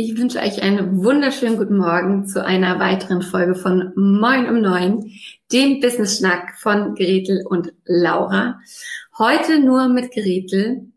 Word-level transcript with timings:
Ich 0.00 0.16
wünsche 0.16 0.38
euch 0.38 0.62
einen 0.62 1.02
wunderschönen 1.02 1.56
guten 1.56 1.76
Morgen 1.76 2.24
zu 2.24 2.46
einer 2.46 2.78
weiteren 2.78 3.20
Folge 3.20 3.56
von 3.56 3.92
Moin 3.96 4.48
um 4.48 4.60
Neun, 4.60 5.10
dem 5.50 5.80
Business 5.80 6.18
Schnack 6.18 6.56
von 6.60 6.94
Gretel 6.94 7.44
und 7.44 7.72
Laura. 7.84 8.60
Heute 9.18 9.58
nur 9.58 9.88
mit 9.88 10.12
Gretel, 10.12 10.92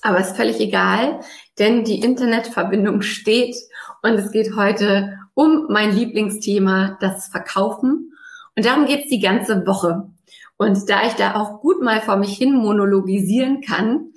aber 0.00 0.20
ist 0.20 0.36
völlig 0.36 0.60
egal, 0.60 1.18
denn 1.58 1.82
die 1.82 1.98
Internetverbindung 1.98 3.02
steht 3.02 3.56
und 4.04 4.12
es 4.12 4.30
geht 4.30 4.54
heute 4.54 5.18
um 5.34 5.66
mein 5.68 5.92
Lieblingsthema, 5.92 6.98
das 7.00 7.26
Verkaufen. 7.30 8.12
Und 8.54 8.64
darum 8.64 8.86
geht's 8.86 9.08
die 9.08 9.18
ganze 9.18 9.66
Woche. 9.66 10.08
Und 10.56 10.88
da 10.88 11.04
ich 11.04 11.14
da 11.14 11.34
auch 11.34 11.60
gut 11.62 11.82
mal 11.82 12.00
vor 12.00 12.16
mich 12.16 12.38
hin 12.38 12.54
monologisieren 12.54 13.60
kann, 13.60 14.12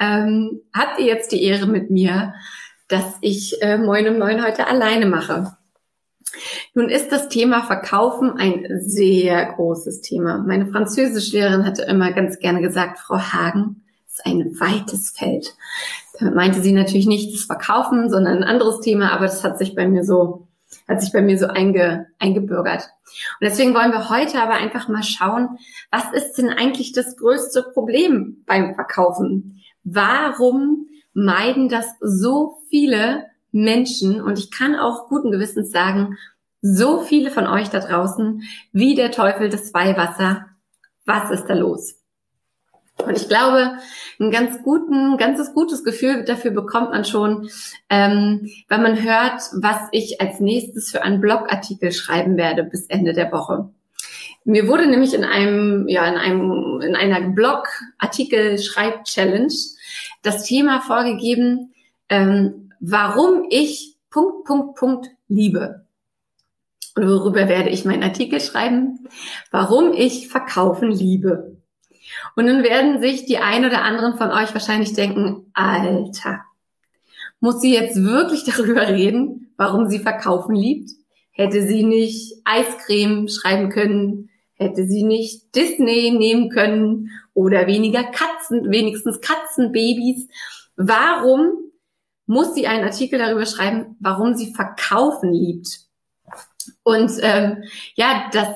ähm, 0.00 0.62
habt 0.72 0.98
ihr 1.00 1.04
jetzt 1.04 1.32
die 1.32 1.42
Ehre 1.42 1.66
mit 1.66 1.90
mir, 1.90 2.32
dass 2.88 3.04
ich 3.20 3.62
äh, 3.62 3.78
Moin 3.78 4.08
um 4.08 4.18
Neun 4.18 4.44
heute 4.44 4.66
alleine 4.66 5.06
mache. 5.06 5.56
Nun 6.74 6.88
ist 6.88 7.10
das 7.10 7.28
Thema 7.28 7.62
Verkaufen 7.62 8.32
ein 8.36 8.66
sehr 8.80 9.54
großes 9.54 10.00
Thema. 10.00 10.38
Meine 10.38 10.66
Französischlehrerin 10.66 11.64
hatte 11.64 11.82
immer 11.82 12.12
ganz 12.12 12.38
gerne 12.38 12.60
gesagt, 12.60 12.98
Frau 12.98 13.18
Hagen, 13.18 13.82
ist 14.08 14.26
ein 14.26 14.58
weites 14.60 15.10
Feld. 15.10 15.54
Damit 16.18 16.34
meinte 16.34 16.60
sie 16.60 16.72
natürlich 16.72 17.06
nicht 17.06 17.34
das 17.34 17.44
Verkaufen, 17.44 18.10
sondern 18.10 18.38
ein 18.38 18.44
anderes 18.44 18.80
Thema, 18.80 19.12
aber 19.12 19.26
das 19.26 19.44
hat 19.44 19.58
sich 19.58 19.74
bei 19.74 19.86
mir 19.86 20.04
so, 20.04 20.48
hat 20.86 21.00
sich 21.00 21.12
bei 21.12 21.22
mir 21.22 21.38
so 21.38 21.46
einge, 21.46 22.06
eingebürgert. 22.18 22.88
Und 23.40 23.48
deswegen 23.48 23.74
wollen 23.74 23.92
wir 23.92 24.10
heute 24.10 24.42
aber 24.42 24.54
einfach 24.54 24.88
mal 24.88 25.02
schauen, 25.02 25.58
was 25.90 26.12
ist 26.12 26.34
denn 26.34 26.50
eigentlich 26.50 26.92
das 26.92 27.16
größte 27.16 27.62
Problem 27.74 28.42
beim 28.46 28.74
Verkaufen? 28.74 29.62
Warum 29.84 30.77
meiden 31.18 31.68
das 31.68 31.84
so 32.00 32.58
viele 32.70 33.26
Menschen 33.50 34.20
und 34.20 34.38
ich 34.38 34.52
kann 34.52 34.76
auch 34.76 35.08
guten 35.08 35.32
Gewissens 35.32 35.72
sagen, 35.72 36.16
so 36.60 37.00
viele 37.00 37.30
von 37.30 37.46
euch 37.46 37.70
da 37.70 37.80
draußen, 37.80 38.42
wie 38.72 38.94
der 38.94 39.10
Teufel 39.10 39.48
des 39.48 39.72
Weihwasser. 39.74 40.44
Was 41.06 41.30
ist 41.30 41.46
da 41.46 41.54
los? 41.54 41.94
Und 42.98 43.16
ich 43.16 43.28
glaube, 43.28 43.78
ein 44.18 44.30
ganz 44.30 44.62
guten, 44.62 45.16
ganzes 45.18 45.54
gutes 45.54 45.84
Gefühl 45.84 46.24
dafür 46.24 46.50
bekommt 46.50 46.90
man 46.90 47.04
schon, 47.04 47.48
ähm, 47.90 48.50
wenn 48.68 48.82
man 48.82 49.00
hört, 49.02 49.40
was 49.54 49.78
ich 49.92 50.20
als 50.20 50.40
nächstes 50.40 50.90
für 50.90 51.02
einen 51.02 51.20
Blogartikel 51.20 51.92
schreiben 51.92 52.36
werde 52.36 52.64
bis 52.64 52.86
Ende 52.86 53.12
der 53.12 53.30
Woche. 53.30 53.70
Mir 54.44 54.66
wurde 54.66 54.88
nämlich 54.88 55.14
in 55.14 55.22
einem, 55.24 55.86
ja, 55.88 56.04
in 56.06 56.16
einem, 56.16 56.80
in 56.80 56.96
einer 56.96 57.20
Blog-Artikel-Schreib-Challenge 57.30 59.54
das 60.22 60.44
Thema 60.44 60.80
vorgegeben, 60.80 61.72
ähm, 62.08 62.72
warum 62.80 63.46
ich 63.50 63.96
Punkt, 64.10 64.44
Punkt, 64.44 64.76
Punkt 64.76 65.08
liebe. 65.28 65.84
Und 66.96 67.08
worüber 67.08 67.48
werde 67.48 67.70
ich 67.70 67.84
meinen 67.84 68.02
Artikel 68.02 68.40
schreiben? 68.40 69.08
Warum 69.50 69.92
ich 69.92 70.28
verkaufen 70.28 70.90
liebe. 70.90 71.56
Und 72.34 72.46
nun 72.46 72.62
werden 72.62 73.00
sich 73.00 73.26
die 73.26 73.38
ein 73.38 73.64
oder 73.64 73.82
anderen 73.82 74.16
von 74.16 74.30
euch 74.30 74.52
wahrscheinlich 74.54 74.94
denken, 74.94 75.50
Alter, 75.54 76.40
muss 77.40 77.60
sie 77.60 77.74
jetzt 77.74 78.02
wirklich 78.02 78.44
darüber 78.56 78.88
reden, 78.88 79.52
warum 79.56 79.88
sie 79.88 79.98
verkaufen 79.98 80.54
liebt? 80.54 80.90
Hätte 81.30 81.66
sie 81.66 81.84
nicht 81.84 82.34
Eiscreme 82.44 83.28
schreiben 83.28 83.68
können? 83.68 84.30
Hätte 84.58 84.84
sie 84.84 85.04
nicht 85.04 85.54
Disney 85.54 86.10
nehmen 86.10 86.50
können 86.50 87.10
oder 87.32 87.66
weniger 87.66 88.04
Katzen, 88.04 88.70
wenigstens 88.70 89.20
Katzenbabys? 89.20 90.28
Warum 90.76 91.52
muss 92.26 92.54
sie 92.54 92.66
einen 92.66 92.84
Artikel 92.84 93.18
darüber 93.18 93.46
schreiben, 93.46 93.96
warum 94.00 94.34
sie 94.34 94.52
verkaufen 94.52 95.32
liebt? 95.32 95.80
Und 96.82 97.12
ähm, 97.22 97.62
ja, 97.94 98.28
das 98.32 98.48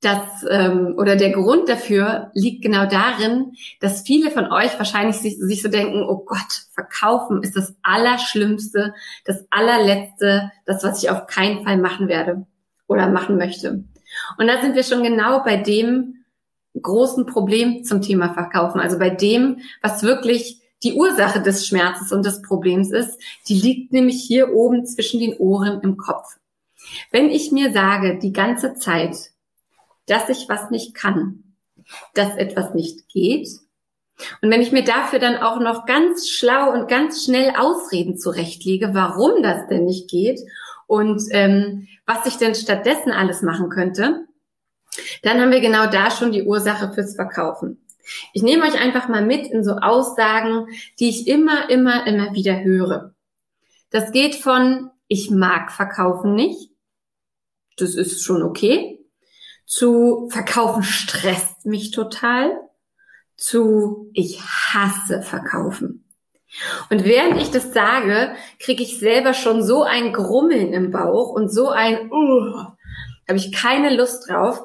das 0.00 0.46
ähm, 0.48 0.94
oder 0.96 1.16
der 1.16 1.32
Grund 1.32 1.68
dafür 1.68 2.30
liegt 2.34 2.62
genau 2.62 2.86
darin, 2.86 3.52
dass 3.80 4.02
viele 4.02 4.30
von 4.30 4.50
euch 4.52 4.78
wahrscheinlich 4.78 5.16
sich, 5.16 5.36
sich 5.38 5.60
so 5.60 5.68
denken, 5.68 6.04
oh 6.08 6.24
Gott, 6.24 6.66
verkaufen 6.72 7.42
ist 7.42 7.56
das 7.56 7.74
Allerschlimmste, 7.82 8.94
das 9.24 9.44
allerletzte, 9.50 10.52
das, 10.66 10.84
was 10.84 11.02
ich 11.02 11.10
auf 11.10 11.26
keinen 11.26 11.64
Fall 11.64 11.78
machen 11.78 12.06
werde 12.06 12.46
oder 12.86 13.08
machen 13.08 13.38
möchte. 13.38 13.84
Und 14.36 14.46
da 14.46 14.60
sind 14.60 14.74
wir 14.74 14.82
schon 14.82 15.02
genau 15.02 15.42
bei 15.42 15.56
dem 15.56 16.24
großen 16.80 17.26
Problem 17.26 17.84
zum 17.84 18.02
Thema 18.02 18.34
Verkaufen, 18.34 18.80
also 18.80 18.98
bei 18.98 19.10
dem, 19.10 19.60
was 19.82 20.02
wirklich 20.02 20.60
die 20.82 20.94
Ursache 20.94 21.42
des 21.42 21.66
Schmerzes 21.66 22.12
und 22.12 22.24
des 22.24 22.42
Problems 22.42 22.90
ist, 22.90 23.18
die 23.48 23.60
liegt 23.60 23.92
nämlich 23.92 24.22
hier 24.22 24.52
oben 24.52 24.86
zwischen 24.86 25.18
den 25.18 25.36
Ohren 25.38 25.80
im 25.80 25.96
Kopf. 25.96 26.36
Wenn 27.10 27.30
ich 27.30 27.50
mir 27.50 27.72
sage, 27.72 28.18
die 28.18 28.32
ganze 28.32 28.74
Zeit, 28.74 29.16
dass 30.06 30.28
ich 30.28 30.48
was 30.48 30.70
nicht 30.70 30.94
kann, 30.94 31.42
dass 32.14 32.36
etwas 32.36 32.74
nicht 32.74 33.08
geht. 33.08 33.48
Und 34.42 34.50
wenn 34.50 34.62
ich 34.62 34.72
mir 34.72 34.84
dafür 34.84 35.18
dann 35.18 35.36
auch 35.36 35.60
noch 35.60 35.86
ganz 35.86 36.28
schlau 36.28 36.72
und 36.72 36.88
ganz 36.88 37.24
schnell 37.24 37.54
Ausreden 37.56 38.16
zurechtlege, 38.16 38.90
warum 38.92 39.42
das 39.42 39.68
denn 39.68 39.84
nicht 39.84 40.08
geht 40.08 40.40
und 40.88 41.22
ähm, 41.30 41.86
was 42.04 42.26
ich 42.26 42.38
denn 42.38 42.56
stattdessen 42.56 43.12
alles 43.12 43.42
machen 43.42 43.68
könnte, 43.68 44.26
dann 45.22 45.40
haben 45.40 45.52
wir 45.52 45.60
genau 45.60 45.86
da 45.86 46.10
schon 46.10 46.32
die 46.32 46.42
Ursache 46.42 46.92
fürs 46.92 47.14
Verkaufen. 47.14 47.80
Ich 48.32 48.42
nehme 48.42 48.64
euch 48.64 48.80
einfach 48.80 49.06
mal 49.06 49.24
mit 49.24 49.46
in 49.46 49.62
so 49.62 49.76
Aussagen, 49.76 50.66
die 50.98 51.10
ich 51.10 51.28
immer, 51.28 51.70
immer, 51.70 52.04
immer 52.08 52.34
wieder 52.34 52.64
höre. 52.64 53.14
Das 53.90 54.10
geht 54.10 54.34
von, 54.34 54.90
ich 55.06 55.30
mag 55.30 55.70
Verkaufen 55.70 56.34
nicht. 56.34 56.72
Das 57.76 57.94
ist 57.94 58.24
schon 58.24 58.42
okay 58.42 58.98
zu 59.68 60.28
Verkaufen 60.30 60.82
stresst 60.82 61.66
mich 61.66 61.90
total, 61.90 62.58
zu 63.36 64.10
ich 64.14 64.40
hasse 64.40 65.22
Verkaufen. 65.22 66.07
Und 66.90 67.04
während 67.04 67.40
ich 67.40 67.50
das 67.50 67.72
sage, 67.72 68.34
kriege 68.58 68.82
ich 68.82 68.98
selber 68.98 69.34
schon 69.34 69.62
so 69.62 69.82
ein 69.82 70.12
Grummeln 70.12 70.72
im 70.72 70.90
Bauch 70.90 71.30
und 71.30 71.50
so 71.52 71.68
ein, 71.68 72.10
uh, 72.10 72.54
habe 73.28 73.36
ich 73.36 73.52
keine 73.52 73.94
Lust 73.94 74.28
drauf. 74.28 74.62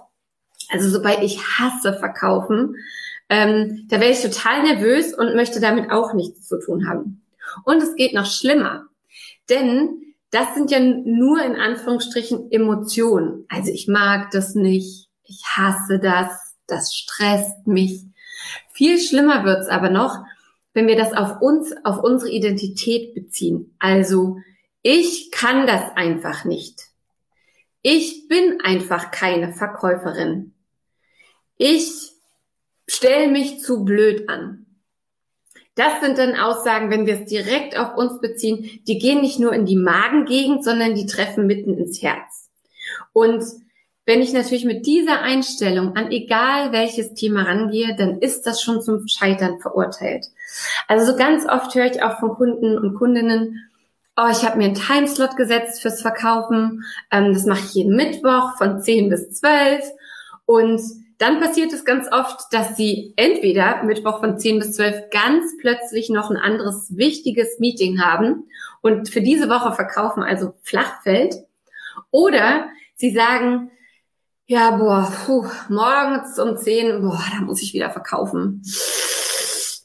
Also 0.70 0.90
sobald 0.90 1.22
ich 1.22 1.42
hasse 1.42 1.94
Verkaufen, 1.94 2.76
ähm, 3.30 3.86
da 3.90 4.00
werde 4.00 4.14
ich 4.14 4.22
total 4.22 4.64
nervös 4.64 5.14
und 5.14 5.36
möchte 5.36 5.60
damit 5.60 5.92
auch 5.92 6.14
nichts 6.14 6.48
zu 6.48 6.60
tun 6.60 6.88
haben. 6.88 7.24
Und 7.66 7.84
es 7.84 7.96
geht 7.96 8.14
noch 8.14 8.26
schlimmer, 8.26 8.86
denn 9.50 10.04
das 10.32 10.56
sind 10.56 10.72
ja 10.72 10.80
nur 10.80 11.44
in 11.44 11.56
Anführungsstrichen 11.56 12.52
Emotionen. 12.52 13.46
Also 13.50 13.72
ich 13.72 13.88
mag 13.88 14.32
das 14.32 14.56
nicht, 14.56 15.10
ich 15.24 15.44
hasse 15.46 16.00
das, 16.00 16.56
das 16.66 16.94
stresst 16.96 17.68
mich. 17.68 18.04
Viel 18.72 19.00
schlimmer 19.00 19.44
wird's 19.44 19.68
aber 19.68 19.90
noch, 19.90 20.24
wenn 20.74 20.88
wir 20.88 20.96
das 20.96 21.14
auf 21.14 21.42
uns, 21.42 21.74
auf 21.84 22.04
unsere 22.04 22.32
Identität 22.32 23.14
beziehen. 23.14 23.76
Also 23.80 24.38
ich 24.82 25.32
kann 25.32 25.68
das 25.68 25.96
einfach 25.96 26.46
nicht. 26.46 26.90
Ich 27.82 28.28
bin 28.28 28.60
einfach 28.64 29.12
keine 29.12 29.54
Verkäuferin. 29.54 30.54
Ich 31.58 32.12
stelle 32.88 33.32
mich 33.32 33.62
zu 33.62 33.84
blöd 33.84 34.30
an. 34.30 34.66
Das 35.76 36.02
sind 36.02 36.18
dann 36.18 36.36
Aussagen, 36.36 36.92
wenn 36.92 37.08
wir 37.08 37.22
es 37.22 37.26
direkt 37.26 37.78
auf 37.78 37.96
uns 37.98 38.20
beziehen, 38.20 38.82
die 38.88 39.00
gehen 39.00 39.22
nicht 39.22 39.40
nur 39.40 39.54
in 39.54 39.66
die 39.66 39.76
Magengegend, 39.76 40.64
sondern 40.64 40.94
die 40.94 41.08
treffen 41.08 41.48
mitten 41.48 41.78
ins 41.78 42.02
Herz. 42.02 42.52
Und 43.12 43.44
wenn 44.06 44.22
ich 44.22 44.34
natürlich 44.34 44.66
mit 44.66 44.86
dieser 44.86 45.22
Einstellung 45.22 45.96
an 45.96 46.12
egal 46.12 46.72
welches 46.72 47.14
Thema 47.14 47.44
rangehe, 47.44 47.96
dann 47.96 48.20
ist 48.20 48.46
das 48.46 48.62
schon 48.62 48.82
zum 48.82 49.08
Scheitern 49.08 49.60
verurteilt. 49.60 50.28
Also 50.88 51.12
so 51.12 51.18
ganz 51.18 51.46
oft 51.48 51.74
höre 51.74 51.86
ich 51.86 52.04
auch 52.04 52.20
von 52.20 52.36
Kunden 52.36 52.78
und 52.78 52.96
Kundinnen, 52.96 53.70
oh, 54.18 54.28
ich 54.32 54.44
habe 54.46 54.58
mir 54.58 54.66
einen 54.66 54.76
Timeslot 54.76 55.38
gesetzt 55.38 55.82
fürs 55.82 56.02
Verkaufen, 56.02 56.84
ähm, 57.12 57.34
das 57.34 57.46
mache 57.46 57.62
ich 57.66 57.74
jeden 57.74 57.96
Mittwoch 57.96 58.58
von 58.58 58.82
10 58.82 59.10
bis 59.10 59.32
12 59.32 59.84
und 60.46 60.82
dann 61.18 61.40
passiert 61.40 61.72
es 61.72 61.86
ganz 61.86 62.12
oft, 62.12 62.52
dass 62.52 62.76
sie 62.76 63.14
entweder 63.16 63.84
Mittwoch 63.84 64.20
von 64.20 64.38
10 64.38 64.60
bis 64.60 64.74
12 64.74 65.10
ganz 65.10 65.56
plötzlich 65.62 66.10
noch 66.10 66.30
ein 66.30 66.38
anderes 66.38 66.98
wichtiges 66.98 67.60
Meeting 67.60 68.02
haben 68.02 68.50
und 68.82 69.08
für 69.08 69.22
diese 69.22 69.48
Woche 69.48 69.74
verkaufen, 69.74 70.22
also 70.22 70.54
flach 70.64 71.02
fällt, 71.04 71.36
oder 72.12 72.68
sie 72.96 73.12
sagen, 73.12 73.72
ja, 74.46 74.72
boah, 74.72 75.12
puh, 75.26 75.46
morgens 75.70 76.38
um 76.38 76.58
10, 76.58 77.02
boah, 77.02 77.24
da 77.32 77.42
muss 77.46 77.62
ich 77.62 77.74
wieder 77.74 77.92
verkaufen. 77.92 78.62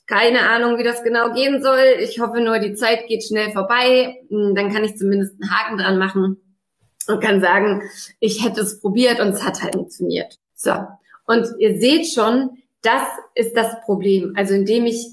Keine 0.06 0.48
Ahnung, 0.48 0.78
wie 0.78 0.84
das 0.84 1.02
genau 1.02 1.32
gehen 1.32 1.62
soll. 1.62 1.96
Ich 2.00 2.18
hoffe 2.18 2.40
nur, 2.40 2.58
die 2.58 2.74
Zeit 2.74 3.06
geht 3.08 3.24
schnell 3.24 3.52
vorbei. 3.52 4.16
Hm, 4.30 4.54
dann 4.54 4.72
kann 4.72 4.84
ich 4.84 4.96
zumindest 4.96 5.34
einen 5.40 5.50
Haken 5.50 5.78
dran 5.78 5.98
machen 5.98 6.56
und 7.06 7.22
kann 7.22 7.40
sagen, 7.40 7.82
ich 8.18 8.44
hätte 8.44 8.62
es 8.62 8.80
probiert 8.80 9.20
und 9.20 9.28
es 9.28 9.44
hat 9.44 9.62
halt 9.62 9.74
funktioniert. 9.74 10.38
So. 10.54 10.72
Und 11.26 11.46
ihr 11.58 11.78
seht 11.78 12.06
schon, 12.06 12.50
das 12.82 13.02
ist 13.34 13.56
das 13.56 13.80
Problem. 13.82 14.32
Also 14.36 14.54
indem 14.54 14.86
ich 14.86 15.06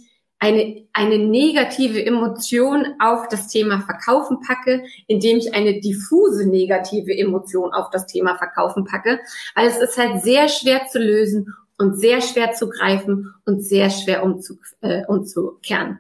eine, 0.46 0.88
eine 0.94 1.18
negative 1.18 2.06
Emotion 2.06 2.86
auf 3.00 3.28
das 3.30 3.48
Thema 3.48 3.82
Verkaufen 3.82 4.40
packe, 4.42 4.84
indem 5.08 5.38
ich 5.38 5.56
eine 5.56 5.80
diffuse 5.80 6.48
negative 6.48 7.18
Emotion 7.18 7.74
auf 7.74 7.90
das 7.90 8.06
Thema 8.06 8.38
Verkaufen 8.38 8.86
packe, 8.86 9.20
weil 9.56 9.68
es 9.68 9.78
ist 9.78 9.98
halt 9.98 10.22
sehr 10.22 10.48
schwer 10.48 10.86
zu 10.86 11.00
lösen 11.00 11.54
und 11.80 12.00
sehr 12.00 12.22
schwer 12.22 12.54
zu 12.54 12.70
greifen 12.70 13.34
und 13.46 13.62
sehr 13.62 13.90
schwer 13.90 14.24
umzu, 14.24 14.60
äh, 14.82 15.04
umzukehren. 15.08 16.00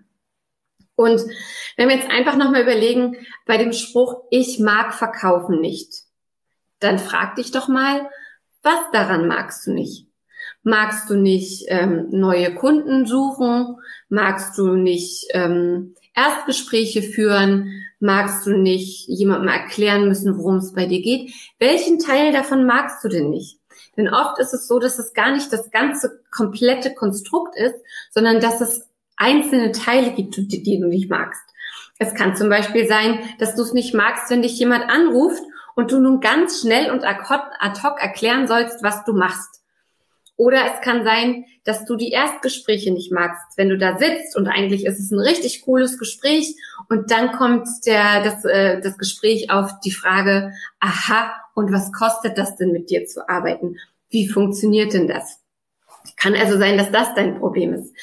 Und 0.95 1.21
wenn 1.75 1.89
wir 1.89 1.95
jetzt 1.95 2.12
einfach 2.12 2.38
nochmal 2.38 2.62
überlegen, 2.62 3.18
bei 3.48 3.57
dem 3.57 3.74
Spruch, 3.74 4.25
ich 4.30 4.59
mag 4.59 4.94
Verkaufen 4.94 5.59
nicht, 5.59 6.03
dann 6.80 7.00
frag 7.00 7.36
dich 7.36 7.51
doch 7.51 7.68
mal, 7.68 8.07
was 8.62 8.80
daran 8.94 9.27
magst 9.27 9.65
du 9.65 9.74
nicht? 9.74 10.04
Magst 10.67 11.12
du 11.12 11.15
nicht 11.15 11.65
ähm, 11.67 12.07
neue 12.09 12.56
Kunden 12.56 13.06
suchen? 13.06 13.77
Magst 14.09 14.57
du 14.57 14.75
nicht 14.75 15.27
ähm, 15.29 15.94
Erstgespräche 16.15 17.03
führen? 17.03 17.83
Magst 18.00 18.47
du 18.47 18.57
nicht 18.57 19.07
jemandem 19.07 19.50
erklären 19.50 20.07
müssen, 20.07 20.39
worum 20.39 20.56
es 20.56 20.73
bei 20.73 20.88
dir 20.88 21.03
geht? 21.03 21.31
Welchen 21.59 22.00
Teil 22.00 22.33
davon 22.33 22.65
magst 22.65 23.03
du 23.03 23.09
denn 23.09 23.29
nicht? 23.29 23.59
Denn 23.95 24.09
oft 24.09 24.39
ist 24.39 24.56
es 24.56 24.67
so, 24.67 24.79
dass 24.79 24.97
es 24.97 25.13
gar 25.13 25.31
nicht 25.31 25.53
das 25.53 25.69
ganze 25.69 26.23
komplette 26.31 26.95
Konstrukt 26.95 27.56
ist, 27.56 27.75
sondern 28.09 28.39
dass 28.39 28.59
es 28.59 28.89
einzelne 29.17 29.71
Teile 29.71 30.13
gibt, 30.13 30.35
die, 30.35 30.63
die 30.63 30.79
du 30.79 30.88
nicht 30.88 31.12
magst. 31.12 31.44
Es 32.00 32.15
kann 32.15 32.35
zum 32.35 32.50
Beispiel 32.50 32.88
sein, 32.88 33.19
dass 33.38 33.56
du 33.56 33.62
es 33.62 33.73
nicht 33.73 33.94
magst, 33.94 34.31
wenn 34.31 34.41
dich 34.41 34.57
jemand 34.57 34.89
anruft 34.89 35.44
und 35.75 35.91
du 35.91 36.00
nun 36.00 36.21
ganz 36.21 36.62
schnell 36.62 36.89
und 36.89 37.03
ad 37.03 37.29
hoc 37.29 38.01
erklären 38.01 38.47
sollst, 38.47 38.81
was 38.81 39.03
du 39.06 39.13
machst. 39.13 39.54
Oder 40.37 40.73
es 40.73 40.81
kann 40.81 41.05
sein, 41.05 41.45
dass 41.63 41.85
du 41.85 41.95
die 41.95 42.11
Erstgespräche 42.11 42.91
nicht 42.91 43.11
magst, 43.11 43.57
wenn 43.57 43.69
du 43.69 43.77
da 43.77 43.97
sitzt 43.97 44.35
und 44.35 44.47
eigentlich 44.47 44.85
ist 44.85 44.99
es 44.99 45.11
ein 45.11 45.19
richtig 45.19 45.61
cooles 45.61 45.97
Gespräch 45.97 46.55
und 46.89 47.09
dann 47.09 47.31
kommt 47.31 47.67
der, 47.85 48.23
das, 48.23 48.43
äh, 48.43 48.81
das 48.81 48.97
Gespräch 48.97 49.49
auf 49.49 49.71
die 49.83 49.91
Frage, 49.91 50.51
aha, 50.79 51.33
und 51.53 51.71
was 51.71 51.91
kostet 51.93 52.37
das 52.37 52.57
denn 52.57 52.71
mit 52.71 52.89
dir 52.89 53.05
zu 53.05 53.29
arbeiten? 53.29 53.77
Wie 54.09 54.27
funktioniert 54.27 54.93
denn 54.93 55.07
das? 55.07 55.39
Kann 56.17 56.35
also 56.35 56.57
sein, 56.57 56.77
dass 56.77 56.91
das 56.91 57.13
dein 57.15 57.39
Problem 57.39 57.73
ist. 57.73 57.93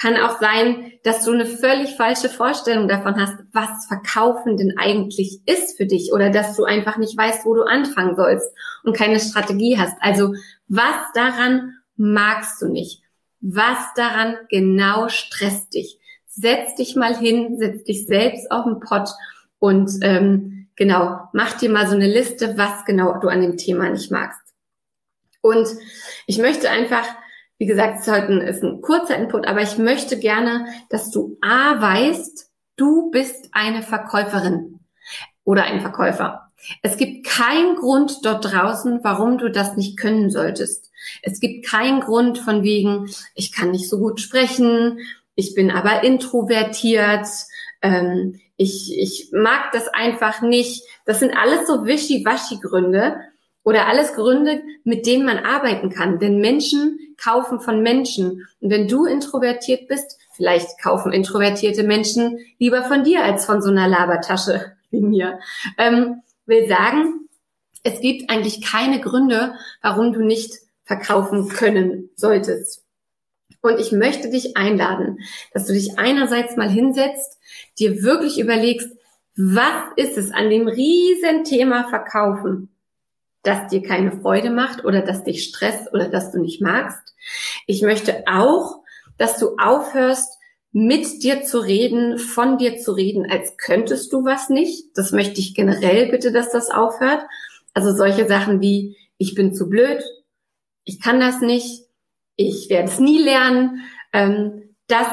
Kann 0.00 0.16
auch 0.16 0.40
sein, 0.40 0.92
dass 1.04 1.24
du 1.24 1.32
eine 1.32 1.46
völlig 1.46 1.94
falsche 1.96 2.28
Vorstellung 2.28 2.88
davon 2.88 3.16
hast, 3.16 3.36
was 3.52 3.86
Verkaufen 3.86 4.56
denn 4.56 4.74
eigentlich 4.78 5.40
ist 5.46 5.76
für 5.76 5.86
dich 5.86 6.12
oder 6.12 6.30
dass 6.30 6.56
du 6.56 6.64
einfach 6.64 6.96
nicht 6.96 7.16
weißt, 7.16 7.44
wo 7.44 7.54
du 7.54 7.62
anfangen 7.62 8.16
sollst 8.16 8.48
und 8.82 8.96
keine 8.96 9.20
Strategie 9.20 9.78
hast. 9.78 9.96
Also 10.00 10.34
was 10.68 10.96
daran 11.14 11.74
magst 12.00 12.60
du 12.62 12.68
nicht? 12.68 13.02
Was 13.40 13.78
daran 13.94 14.36
genau 14.48 15.08
stresst 15.08 15.74
dich? 15.74 15.98
Setz 16.26 16.74
dich 16.74 16.96
mal 16.96 17.16
hin, 17.16 17.56
setz 17.58 17.84
dich 17.84 18.06
selbst 18.06 18.50
auf 18.50 18.64
den 18.64 18.80
Pott 18.80 19.10
und 19.58 19.90
ähm, 20.02 20.68
genau, 20.76 21.28
mach 21.32 21.52
dir 21.54 21.70
mal 21.70 21.86
so 21.86 21.94
eine 21.94 22.08
Liste, 22.08 22.56
was 22.56 22.84
genau 22.86 23.18
du 23.18 23.28
an 23.28 23.42
dem 23.42 23.56
Thema 23.56 23.88
nicht 23.90 24.10
magst. 24.10 24.40
Und 25.42 25.68
ich 26.26 26.38
möchte 26.38 26.70
einfach, 26.70 27.06
wie 27.58 27.66
gesagt, 27.66 28.00
es 28.00 28.10
heute 28.10 28.32
ist 28.40 28.62
ein 28.62 28.80
kurzer 28.80 29.16
Input, 29.16 29.46
aber 29.46 29.60
ich 29.60 29.78
möchte 29.78 30.18
gerne, 30.18 30.66
dass 30.88 31.10
du 31.10 31.38
A 31.42 31.80
weißt, 31.80 32.50
du 32.76 33.10
bist 33.10 33.48
eine 33.52 33.82
Verkäuferin 33.82 34.80
oder 35.44 35.64
ein 35.64 35.80
Verkäufer. 35.80 36.50
Es 36.82 36.96
gibt 36.96 37.26
keinen 37.26 37.76
Grund 37.76 38.24
dort 38.24 38.52
draußen, 38.52 39.00
warum 39.02 39.38
du 39.38 39.50
das 39.50 39.76
nicht 39.76 39.98
können 39.98 40.30
solltest. 40.30 40.89
Es 41.22 41.40
gibt 41.40 41.66
keinen 41.66 42.00
Grund 42.00 42.38
von 42.38 42.62
wegen, 42.62 43.10
ich 43.34 43.52
kann 43.52 43.70
nicht 43.70 43.88
so 43.88 43.98
gut 43.98 44.20
sprechen, 44.20 44.98
ich 45.34 45.54
bin 45.54 45.70
aber 45.70 46.02
introvertiert, 46.04 47.26
ähm, 47.82 48.40
ich, 48.56 48.94
ich 48.98 49.30
mag 49.32 49.72
das 49.72 49.88
einfach 49.88 50.42
nicht. 50.42 50.84
Das 51.06 51.18
sind 51.18 51.34
alles 51.34 51.66
so 51.66 51.86
wischi-waschi-Gründe 51.86 53.16
oder 53.64 53.86
alles 53.86 54.12
Gründe, 54.12 54.62
mit 54.84 55.06
denen 55.06 55.24
man 55.24 55.38
arbeiten 55.38 55.88
kann. 55.88 56.18
Denn 56.18 56.40
Menschen 56.40 56.98
kaufen 57.16 57.60
von 57.60 57.82
Menschen. 57.82 58.46
Und 58.60 58.70
wenn 58.70 58.86
du 58.86 59.06
introvertiert 59.06 59.88
bist, 59.88 60.18
vielleicht 60.34 60.80
kaufen 60.82 61.12
introvertierte 61.12 61.84
Menschen 61.84 62.38
lieber 62.58 62.82
von 62.84 63.04
dir 63.04 63.24
als 63.24 63.44
von 63.44 63.62
so 63.62 63.70
einer 63.70 63.88
Labertasche 63.88 64.72
wie 64.90 65.00
mir. 65.00 65.38
Ähm, 65.78 66.22
will 66.46 66.68
sagen, 66.68 67.28
es 67.82 68.00
gibt 68.00 68.28
eigentlich 68.28 68.60
keine 68.60 69.00
Gründe, 69.00 69.54
warum 69.82 70.12
du 70.12 70.20
nicht 70.20 70.52
verkaufen 70.90 71.48
können 71.48 72.10
solltest. 72.16 72.84
Und 73.62 73.78
ich 73.78 73.92
möchte 73.92 74.28
dich 74.28 74.56
einladen, 74.56 75.18
dass 75.52 75.66
du 75.66 75.72
dich 75.72 76.00
einerseits 76.00 76.56
mal 76.56 76.68
hinsetzt, 76.68 77.38
dir 77.78 78.02
wirklich 78.02 78.40
überlegst, 78.40 78.90
was 79.36 79.84
ist 79.94 80.18
es 80.18 80.32
an 80.32 80.50
dem 80.50 80.66
riesen 80.66 81.44
Thema 81.44 81.88
Verkaufen, 81.88 82.74
das 83.44 83.68
dir 83.68 83.82
keine 83.82 84.20
Freude 84.20 84.50
macht 84.50 84.84
oder 84.84 85.00
das 85.00 85.22
dich 85.22 85.44
stresst 85.44 85.94
oder 85.94 86.08
das 86.08 86.32
du 86.32 86.40
nicht 86.40 86.60
magst. 86.60 87.14
Ich 87.68 87.82
möchte 87.82 88.24
auch, 88.26 88.82
dass 89.16 89.38
du 89.38 89.56
aufhörst, 89.58 90.38
mit 90.72 91.22
dir 91.22 91.42
zu 91.42 91.60
reden, 91.60 92.18
von 92.18 92.58
dir 92.58 92.78
zu 92.78 92.92
reden, 92.92 93.30
als 93.30 93.56
könntest 93.56 94.12
du 94.12 94.24
was 94.24 94.48
nicht. 94.48 94.86
Das 94.96 95.12
möchte 95.12 95.38
ich 95.38 95.54
generell 95.54 96.10
bitte, 96.10 96.32
dass 96.32 96.50
das 96.50 96.70
aufhört. 96.70 97.22
Also 97.74 97.94
solche 97.94 98.26
Sachen 98.26 98.60
wie, 98.60 98.96
ich 99.18 99.34
bin 99.34 99.54
zu 99.54 99.68
blöd, 99.68 100.02
ich 100.84 101.00
kann 101.00 101.20
das 101.20 101.40
nicht, 101.40 101.84
ich 102.36 102.68
werde 102.70 102.88
es 102.88 102.98
nie 102.98 103.22
lernen. 103.22 103.82
Ähm, 104.12 104.74
das 104.86 105.08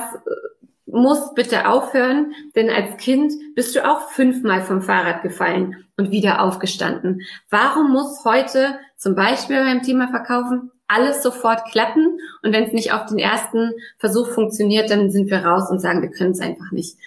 muss 0.86 1.34
bitte 1.34 1.68
aufhören, 1.68 2.34
denn 2.56 2.70
als 2.70 2.98
Kind 2.98 3.34
bist 3.56 3.76
du 3.76 3.88
auch 3.88 4.10
fünfmal 4.10 4.64
vom 4.64 4.82
Fahrrad 4.82 5.22
gefallen 5.22 5.86
und 5.98 6.12
wieder 6.12 6.42
aufgestanden. 6.42 7.22
Warum 7.50 7.92
muss 7.92 8.24
heute 8.24 8.80
zum 8.96 9.14
Beispiel 9.14 9.58
beim 9.58 9.84
Thema 9.84 10.08
Verkaufen 10.08 10.72
alles 10.88 11.22
sofort 11.22 11.66
klappen 11.66 12.20
und 12.42 12.54
wenn 12.54 12.64
es 12.64 12.72
nicht 12.72 12.94
auf 12.94 13.06
den 13.06 13.20
ersten 13.20 13.74
Versuch 13.98 14.30
funktioniert, 14.30 14.90
dann 14.90 15.12
sind 15.12 15.30
wir 15.30 15.46
raus 15.46 15.70
und 15.70 15.80
sagen, 15.80 16.02
wir 16.02 16.12
können 16.12 16.32
es 16.32 16.40
einfach 16.40 16.72
nicht. 16.72 16.98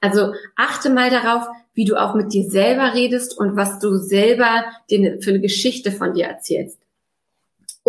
Also 0.00 0.32
achte 0.56 0.90
mal 0.90 1.10
darauf, 1.10 1.46
wie 1.74 1.84
du 1.84 1.96
auch 1.96 2.14
mit 2.14 2.32
dir 2.32 2.50
selber 2.50 2.94
redest 2.94 3.38
und 3.38 3.56
was 3.56 3.78
du 3.78 3.96
selber 3.96 4.64
für 4.88 5.30
eine 5.30 5.40
Geschichte 5.40 5.92
von 5.92 6.14
dir 6.14 6.26
erzählst. 6.26 6.78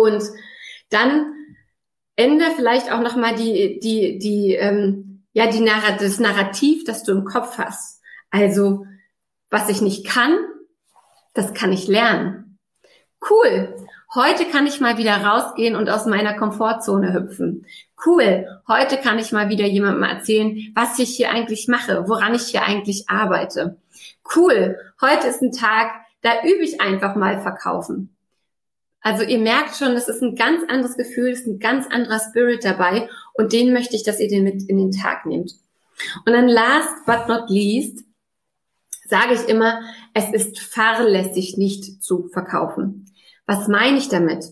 Und 0.00 0.22
dann 0.88 1.34
ändere 2.16 2.52
vielleicht 2.56 2.90
auch 2.90 3.00
nochmal 3.00 3.34
die, 3.34 3.78
die, 3.80 4.18
die, 4.18 4.54
ähm, 4.54 5.24
ja, 5.34 5.46
die 5.46 5.60
Narrat 5.60 6.00
das 6.00 6.18
Narrativ, 6.18 6.84
das 6.84 7.02
du 7.02 7.12
im 7.12 7.26
Kopf 7.26 7.58
hast. 7.58 8.00
Also, 8.30 8.86
was 9.50 9.68
ich 9.68 9.82
nicht 9.82 10.06
kann, 10.06 10.38
das 11.34 11.52
kann 11.52 11.70
ich 11.70 11.86
lernen. 11.86 12.58
Cool. 13.28 13.76
Heute 14.14 14.46
kann 14.46 14.66
ich 14.66 14.80
mal 14.80 14.96
wieder 14.96 15.18
rausgehen 15.18 15.76
und 15.76 15.90
aus 15.90 16.06
meiner 16.06 16.32
Komfortzone 16.32 17.12
hüpfen. 17.12 17.66
Cool. 18.04 18.46
Heute 18.66 18.96
kann 18.96 19.18
ich 19.18 19.32
mal 19.32 19.50
wieder 19.50 19.66
jemandem 19.66 20.04
erzählen, 20.04 20.72
was 20.74 20.98
ich 20.98 21.14
hier 21.14 21.30
eigentlich 21.30 21.68
mache, 21.68 22.08
woran 22.08 22.34
ich 22.34 22.46
hier 22.46 22.62
eigentlich 22.62 23.10
arbeite. 23.10 23.76
Cool. 24.34 24.78
Heute 25.02 25.28
ist 25.28 25.42
ein 25.42 25.52
Tag, 25.52 25.92
da 26.22 26.42
übe 26.42 26.64
ich 26.64 26.80
einfach 26.80 27.16
mal 27.16 27.42
verkaufen. 27.42 28.16
Also 29.02 29.24
ihr 29.24 29.38
merkt 29.38 29.76
schon, 29.76 29.92
es 29.92 30.08
ist 30.08 30.22
ein 30.22 30.36
ganz 30.36 30.62
anderes 30.68 30.96
Gefühl, 30.96 31.30
es 31.30 31.40
ist 31.40 31.46
ein 31.46 31.58
ganz 31.58 31.86
anderer 31.86 32.20
Spirit 32.20 32.64
dabei 32.64 33.08
und 33.34 33.52
den 33.52 33.72
möchte 33.72 33.96
ich, 33.96 34.02
dass 34.02 34.20
ihr 34.20 34.28
den 34.28 34.44
mit 34.44 34.62
in 34.68 34.76
den 34.76 34.92
Tag 34.92 35.26
nehmt. 35.26 35.54
Und 36.26 36.32
dann 36.32 36.48
last 36.48 37.06
but 37.06 37.28
not 37.28 37.48
least 37.48 38.04
sage 39.08 39.34
ich 39.34 39.48
immer, 39.48 39.80
es 40.14 40.32
ist 40.32 40.60
fahrlässig 40.60 41.56
nicht 41.56 42.02
zu 42.02 42.28
verkaufen. 42.28 43.06
Was 43.46 43.68
meine 43.68 43.98
ich 43.98 44.08
damit? 44.08 44.44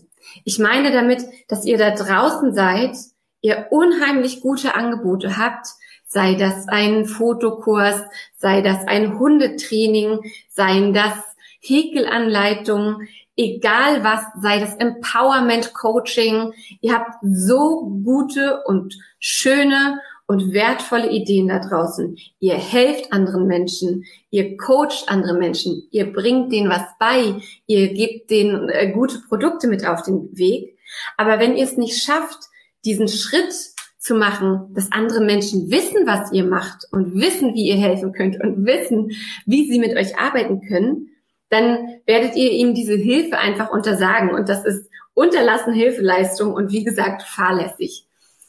Ich 0.43 0.59
meine 0.59 0.91
damit, 0.91 1.23
dass 1.47 1.65
ihr 1.65 1.77
da 1.77 1.91
draußen 1.91 2.53
seid, 2.53 2.95
ihr 3.41 3.67
unheimlich 3.69 4.41
gute 4.41 4.75
Angebote 4.75 5.37
habt, 5.37 5.67
sei 6.05 6.35
das 6.35 6.67
ein 6.67 7.05
Fotokurs, 7.05 8.01
sei 8.35 8.61
das 8.61 8.85
ein 8.87 9.17
Hundetraining, 9.19 10.19
seien 10.49 10.93
das 10.93 11.13
Häkelanleitungen, 11.59 13.07
egal 13.35 14.03
was, 14.03 14.21
sei 14.41 14.59
das 14.59 14.75
Empowerment 14.75 15.73
Coaching. 15.73 16.53
Ihr 16.81 16.93
habt 16.93 17.15
so 17.21 18.01
gute 18.03 18.61
und 18.65 18.97
schöne 19.19 19.99
und 20.29 20.53
wertvolle 20.53 21.09
Ideen 21.09 21.47
da 21.47 21.59
draußen. 21.59 22.15
Ihr 22.39 22.53
helft 22.53 23.11
anderen 23.11 23.47
Menschen, 23.47 24.05
ihr 24.29 24.57
coacht 24.57 25.05
andere 25.07 25.33
Menschen, 25.33 25.87
ihr 25.89 26.13
bringt 26.13 26.51
denen 26.51 26.69
was 26.69 26.83
bei, 26.99 27.41
ihr 27.65 27.93
gebt 27.93 28.29
denen 28.29 28.69
äh, 28.69 28.91
gute 28.91 29.21
Produkte 29.27 29.67
mit 29.67 29.87
auf 29.87 30.03
den 30.03 30.29
Weg. 30.37 30.77
Aber 31.17 31.39
wenn 31.39 31.57
ihr 31.57 31.63
es 31.63 31.77
nicht 31.77 32.03
schafft, 32.03 32.37
diesen 32.85 33.07
Schritt 33.07 33.53
zu 33.97 34.13
machen, 34.13 34.73
dass 34.73 34.91
andere 34.91 35.21
Menschen 35.21 35.71
wissen, 35.71 36.05
was 36.05 36.31
ihr 36.31 36.45
macht 36.45 36.85
und 36.91 37.15
wissen, 37.15 37.55
wie 37.55 37.67
ihr 37.67 37.77
helfen 37.77 38.13
könnt 38.13 38.39
und 38.41 38.65
wissen, 38.65 39.11
wie 39.45 39.69
sie 39.69 39.79
mit 39.79 39.97
euch 39.97 40.17
arbeiten 40.17 40.61
können, 40.61 41.09
dann 41.49 41.99
werdet 42.05 42.35
ihr 42.35 42.51
ihm 42.51 42.73
diese 42.73 42.95
Hilfe 42.95 43.37
einfach 43.37 43.71
untersagen. 43.71 44.31
Und 44.31 44.49
das 44.49 44.65
ist 44.65 44.89
unterlassen 45.13 45.73
Hilfeleistung 45.73 46.53
und 46.53 46.71
wie 46.71 46.83
gesagt 46.83 47.23
fahrlässig. 47.23 48.05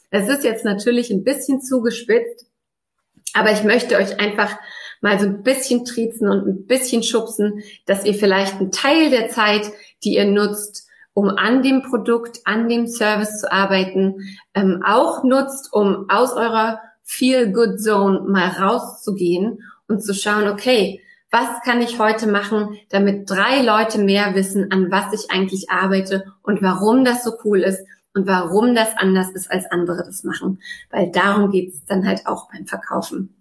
Es 0.09 0.29
ist 0.29 0.43
jetzt 0.43 0.65
natürlich 0.65 1.09
ein 1.09 1.23
bisschen 1.23 1.61
zugespitzt, 1.61 2.45
aber 3.33 3.51
ich 3.51 3.63
möchte 3.63 3.97
euch 3.97 4.19
einfach 4.19 4.57
mal 5.01 5.19
so 5.19 5.25
ein 5.25 5.41
bisschen 5.41 5.83
triezen 5.85 6.29
und 6.29 6.47
ein 6.47 6.65
bisschen 6.67 7.01
schubsen, 7.03 7.63
dass 7.85 8.05
ihr 8.05 8.13
vielleicht 8.13 8.59
einen 8.59 8.71
Teil 8.71 9.09
der 9.09 9.29
Zeit, 9.29 9.71
die 10.03 10.15
ihr 10.15 10.25
nutzt, 10.25 10.87
um 11.13 11.29
an 11.29 11.63
dem 11.63 11.81
Produkt, 11.81 12.39
an 12.45 12.69
dem 12.69 12.87
Service 12.87 13.39
zu 13.39 13.51
arbeiten, 13.51 14.15
ähm, 14.53 14.83
auch 14.85 15.23
nutzt, 15.23 15.73
um 15.73 16.05
aus 16.09 16.33
eurer 16.33 16.79
Feel-Good-Zone 17.03 18.21
mal 18.27 18.47
rauszugehen 18.47 19.63
und 19.87 20.01
zu 20.03 20.13
schauen, 20.13 20.47
okay, 20.47 21.01
was 21.31 21.61
kann 21.63 21.81
ich 21.81 21.97
heute 21.97 22.27
machen, 22.27 22.77
damit 22.89 23.29
drei 23.29 23.61
Leute 23.61 23.99
mehr 23.99 24.35
wissen, 24.35 24.71
an 24.71 24.91
was 24.91 25.13
ich 25.13 25.31
eigentlich 25.31 25.69
arbeite 25.69 26.25
und 26.43 26.61
warum 26.61 27.05
das 27.05 27.23
so 27.23 27.31
cool 27.45 27.61
ist 27.61 27.79
und 28.13 28.27
warum 28.27 28.75
das 28.75 28.97
anders 28.97 29.31
ist, 29.31 29.49
als 29.49 29.65
andere 29.71 30.03
das 30.05 30.23
machen. 30.23 30.61
Weil 30.89 31.09
darum 31.11 31.49
geht's 31.49 31.85
dann 31.85 32.05
halt 32.05 32.27
auch 32.27 32.49
beim 32.51 32.67
Verkaufen. 32.67 33.35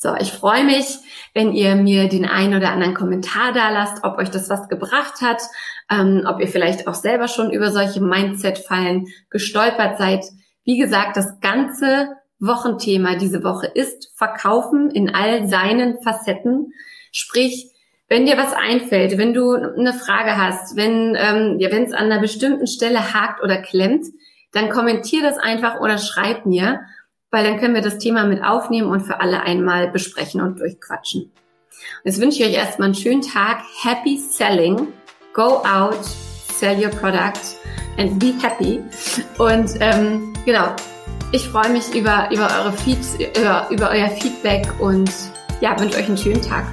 So, 0.00 0.14
ich 0.14 0.30
freue 0.30 0.62
mich, 0.62 0.98
wenn 1.34 1.52
ihr 1.52 1.74
mir 1.74 2.08
den 2.08 2.24
einen 2.24 2.54
oder 2.54 2.70
anderen 2.70 2.94
Kommentar 2.94 3.52
da 3.52 3.70
lasst, 3.70 4.04
ob 4.04 4.16
euch 4.18 4.30
das 4.30 4.48
was 4.48 4.68
gebracht 4.68 5.20
hat, 5.22 5.42
ähm, 5.90 6.22
ob 6.24 6.40
ihr 6.40 6.46
vielleicht 6.46 6.86
auch 6.86 6.94
selber 6.94 7.26
schon 7.26 7.50
über 7.50 7.72
solche 7.72 8.00
Mindset-Fallen 8.00 9.08
gestolpert 9.28 9.98
seid. 9.98 10.24
Wie 10.62 10.78
gesagt, 10.78 11.16
das 11.16 11.40
ganze 11.40 12.10
Wochenthema 12.38 13.16
diese 13.16 13.42
Woche 13.42 13.66
ist 13.66 14.12
Verkaufen 14.14 14.92
in 14.92 15.12
all 15.12 15.48
seinen 15.48 16.00
Facetten. 16.00 16.72
Sprich, 17.18 17.72
wenn 18.08 18.26
dir 18.26 18.38
was 18.38 18.52
einfällt, 18.52 19.18
wenn 19.18 19.34
du 19.34 19.52
eine 19.54 19.92
Frage 19.92 20.36
hast, 20.36 20.76
wenn 20.76 21.16
ähm, 21.18 21.58
ja, 21.58 21.72
wenn 21.72 21.82
es 21.82 21.92
an 21.92 22.04
einer 22.04 22.20
bestimmten 22.20 22.68
Stelle 22.68 23.12
hakt 23.12 23.42
oder 23.42 23.60
klemmt, 23.60 24.06
dann 24.52 24.70
kommentier 24.70 25.22
das 25.22 25.36
einfach 25.36 25.80
oder 25.80 25.98
schreib 25.98 26.46
mir, 26.46 26.82
weil 27.32 27.44
dann 27.44 27.58
können 27.58 27.74
wir 27.74 27.82
das 27.82 27.98
Thema 27.98 28.24
mit 28.24 28.44
aufnehmen 28.44 28.88
und 28.88 29.00
für 29.00 29.20
alle 29.20 29.40
einmal 29.40 29.90
besprechen 29.90 30.40
und 30.40 30.60
durchquatschen. 30.60 31.22
Und 31.22 32.04
jetzt 32.04 32.20
wünsche 32.20 32.40
ich 32.40 32.48
euch 32.48 32.54
erstmal 32.54 32.86
einen 32.86 32.94
schönen 32.94 33.22
Tag. 33.22 33.62
Happy 33.82 34.16
Selling. 34.16 34.92
Go 35.32 35.60
out, 35.64 36.04
sell 36.52 36.78
your 36.80 36.90
product 36.90 37.56
and 37.98 38.16
be 38.20 38.32
happy. 38.40 38.80
Und 39.38 39.70
ähm, 39.80 40.32
genau, 40.44 40.74
ich 41.32 41.48
freue 41.48 41.70
mich 41.70 41.92
über, 41.96 42.28
über 42.30 42.48
eure 42.60 42.72
Feed, 42.72 42.98
über, 43.36 43.66
über 43.70 43.90
euer 43.90 44.08
Feedback 44.08 44.68
und 44.80 45.10
ja, 45.60 45.78
wünsche 45.80 45.98
euch 45.98 46.06
einen 46.06 46.16
schönen 46.16 46.42
Tag. 46.42 46.64